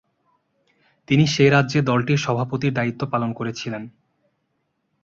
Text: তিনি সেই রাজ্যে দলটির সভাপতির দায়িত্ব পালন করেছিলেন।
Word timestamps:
তিনি 1.07 1.27
সেই 1.27 1.49
রাজ্যে 1.49 1.79
দলটির 1.81 2.17
সভাপতির 2.17 2.73
দায়িত্ব 2.73 3.01
পালন 3.07 3.29
করেছিলেন। 3.33 3.83